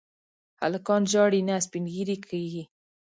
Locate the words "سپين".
1.65-1.83